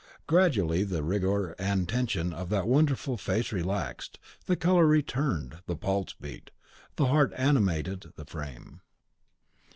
Gradually 0.25 0.83
the 0.83 1.03
rigour 1.03 1.51
and 1.59 1.87
tension 1.87 2.33
of 2.33 2.49
that 2.49 2.67
wonderful 2.67 3.17
face 3.17 3.51
relaxed, 3.51 4.17
the 4.47 4.55
colour 4.55 4.87
returned, 4.87 5.59
the 5.67 5.75
pulse 5.75 6.15
beat: 6.19 6.49
the 6.95 7.05
heart 7.05 7.31
animated 7.35 8.11
the 8.15 8.25
frame. 8.25 8.81